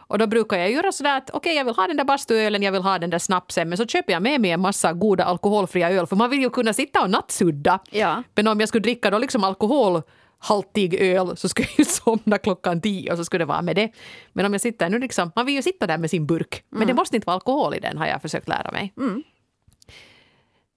[0.09, 2.63] Och då brukar jag göra sådär att okej, okay, jag vill ha den där bastuölen,
[2.63, 5.25] jag vill ha den där snapsen, men så köper jag med mig en massa goda
[5.25, 7.79] alkoholfria öl, för man vill ju kunna sitta och nattsudda.
[7.91, 8.23] Ja.
[8.35, 10.03] Men om jag skulle dricka då liksom alkohol
[10.39, 13.77] haltig öl så skulle jag ju somna klockan tio och så skulle det vara med
[13.77, 13.93] det.
[14.33, 16.65] Men om jag sitter nu liksom, man vill ju sitta där med sin burk.
[16.69, 16.87] Men mm.
[16.89, 18.93] det måste inte vara alkohol i den har jag försökt lära mig.
[18.97, 19.23] Mm.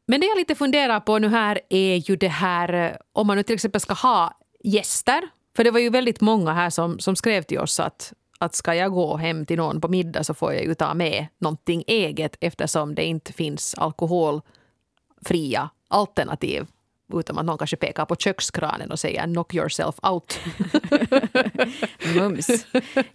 [0.07, 3.43] Men det jag lite funderar på nu här är ju det här om man nu
[3.43, 5.21] till exempel ska ha gäster.
[5.55, 8.75] För det var ju väldigt många här som, som skrev till oss att, att ska
[8.75, 12.37] jag gå hem till någon på middag så får jag ju ta med någonting eget
[12.39, 16.67] eftersom det inte finns alkoholfria alternativ
[17.19, 20.39] utan att någon kanske pekar på kökskranen och säger knock yourself out.
[22.15, 22.65] Mums.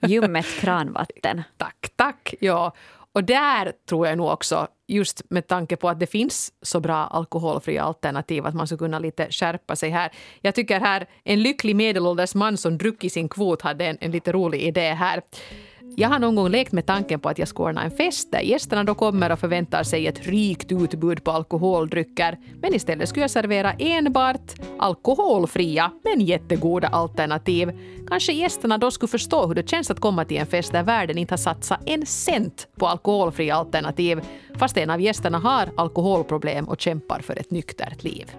[0.00, 1.42] Ljummet kranvatten.
[1.56, 2.34] Tack, tack.
[2.40, 2.72] Ja.
[3.12, 6.96] Och där tror jag nog också, just med tanke på att det finns så bra
[6.96, 10.10] alkoholfria alternativ, att man skulle kunna lite skärpa sig här.
[10.40, 14.32] Jag tycker här, en lycklig medelålders man som druckit sin kvot hade en, en lite
[14.32, 15.22] rolig idé här.
[15.98, 18.40] Jag har någon gång lekt med tanken på att jag ska ordna en fest där
[18.40, 22.38] gästerna då kommer och förväntar sig ett rikt utbud på alkoholdrycker.
[22.60, 27.72] Men istället skulle jag servera enbart alkoholfria men jättegoda alternativ.
[28.08, 31.18] Kanske gästerna då skulle förstå hur det känns att komma till en fest där världen
[31.18, 34.20] inte har satsat en cent på alkoholfria alternativ
[34.58, 38.30] fast en av gästerna har alkoholproblem och kämpar för ett nyktert liv.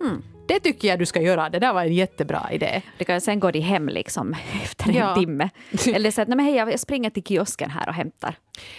[0.00, 0.22] Mm.
[0.52, 1.48] Det tycker jag du ska göra.
[1.48, 2.82] Det där var en jättebra idé.
[2.98, 5.14] Det kan, sen går de hem liksom efter en ja.
[5.14, 5.50] timme.
[5.94, 8.34] Eller så att nej men hej, jag springer till kiosken här och hämtar.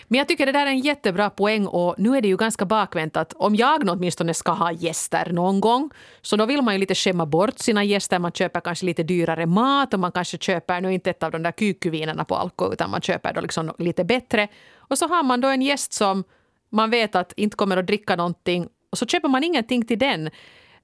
[0.07, 2.65] Men jag tycker det där är en jättebra poäng och nu är det ju ganska
[2.65, 5.89] bakvänt att om jag åtminstone ska ha gäster någon gång
[6.21, 8.19] så då vill man ju lite skämma bort sina gäster.
[8.19, 11.43] Man köper kanske lite dyrare mat och man kanske köper nu inte ett av de
[11.43, 14.47] där kykyvinerna på alko utan man köper då liksom lite bättre.
[14.75, 16.23] Och så har man då en gäst som
[16.69, 20.29] man vet att inte kommer att dricka någonting och så köper man ingenting till den.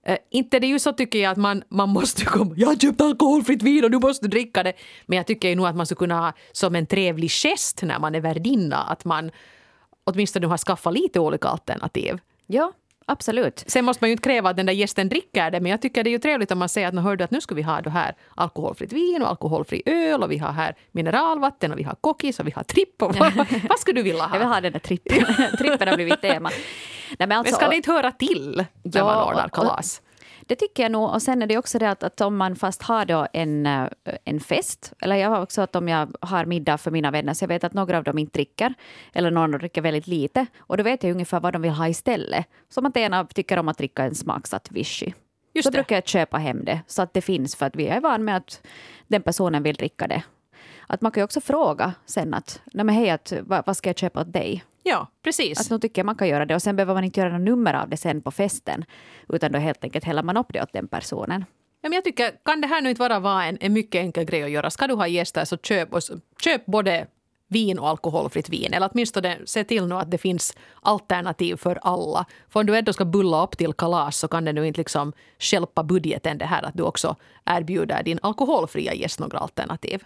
[0.10, 2.76] Uh, inte det är ju så tycker jag att man, man måste komma, jag har
[2.76, 4.74] köpt alkoholfritt vin och du måste dricka det.
[5.06, 8.00] Men jag tycker ju nog att man skulle kunna ha som en trevlig gest när
[8.00, 9.32] man är värdinna att man
[10.04, 12.20] åtminstone har skaffat lite olika alternativ.
[12.48, 12.72] Ja,
[13.06, 13.64] absolut.
[13.68, 16.04] Sen måste man ju inte kräva att den där gästen dricker det men jag tycker
[16.04, 17.90] det är ju trevligt om man säger att hörde att nu ska vi ha det
[17.90, 22.40] här alkoholfritt vin och alkoholfri öl och vi har här mineralvatten och vi har kokis
[22.40, 23.02] och vi har tripp.
[23.02, 23.34] Och vad,
[23.70, 24.36] vad skulle du vilja ha?
[24.36, 25.26] Jag vill ha den där trippen.
[25.58, 26.50] trippen har blivit tema.
[27.20, 30.02] Nej, men, alltså, men ska det inte höra till när ja, man ordnar kalas?
[30.50, 31.10] Det tycker jag nog.
[31.10, 33.88] Och sen är det också det att, att om man fast har då en, eh,
[34.26, 37.44] en fest, eller jag har också att om jag har middag för mina vänner, så
[37.44, 38.74] jag vet att några av dem inte dricker,
[39.14, 42.46] eller någon dricker väldigt lite, och då vet jag ungefär vad de vill ha istället.
[42.70, 45.12] Som att ena tycker om att dricka en smaksatt vichy.
[45.54, 45.78] Just så det.
[45.78, 48.38] brukar jag köpa hem det, så att det finns, för att vi är van med
[48.38, 48.62] att
[49.08, 50.24] den personen vill dricka det.
[50.88, 53.90] Att man kan ju också fråga sen att, nej men hej, att, vad, vad ska
[53.90, 54.64] jag köpa åt dig?
[54.84, 55.60] Ja, precis.
[55.60, 57.42] Att nu tycker jag man kan göra det och sen behöver man inte göra något
[57.42, 58.86] nummer av det sen på festen
[59.30, 61.46] utan då helt enkelt häller man upp det åt den personen.
[61.82, 64.26] Ja, men jag tycker, kan det här nu inte bara vara en, en mycket enkel
[64.26, 64.70] grej att göra?
[64.70, 66.02] Ska du ha gäster så köp, och,
[66.44, 67.08] köp både
[67.50, 68.74] vin och alkoholfritt vin.
[68.74, 72.26] Eller åtminstone se till nu att det finns alternativ för alla.
[72.50, 75.14] För om du ändå ska bulla upp till kalas så kan det nu inte liksom
[75.40, 77.16] skälpa budgeten det här att du också
[77.46, 80.04] erbjuder din alkoholfria gäst några alternativ.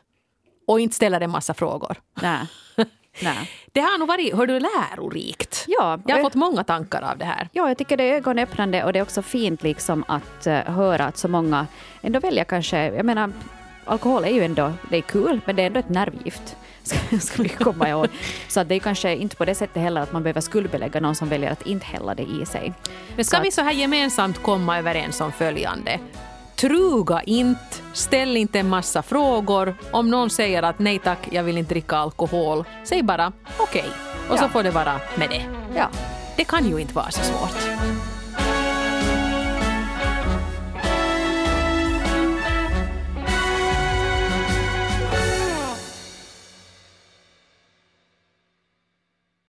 [0.67, 2.01] Och inte ställer en massa frågor.
[2.21, 2.47] Nej.
[3.21, 3.49] Nej.
[3.71, 5.65] Det har nog varit hör du, lärorikt.
[5.67, 7.49] Ja, jag har fått många tankar av det här.
[7.51, 11.05] Ja, jag tycker det är ögonöppnande och det är också fint liksom att uh, höra
[11.05, 11.67] att så många
[12.01, 13.31] ändå väljer kanske, jag menar
[13.85, 16.57] alkohol är ju ändå, det är kul, men det är ändå ett nervgift.
[17.21, 18.07] ska vi komma ihåg.
[18.47, 21.15] Så att det är kanske inte på det sättet heller att man behöver skuldbelägga någon
[21.15, 22.73] som väljer att inte hälla det i sig.
[23.15, 25.99] Men ska så vi så här gemensamt komma överens om följande?
[26.55, 29.75] Truga inte, ställ inte en massa frågor.
[29.91, 33.81] Om någon säger att nej tack, jag vill inte dricka alkohol, säg bara okej.
[33.81, 33.91] Okay.
[34.29, 34.41] Och ja.
[34.41, 35.45] så får det vara med det.
[35.75, 35.89] Ja.
[36.37, 37.69] Det kan ju inte vara så svårt.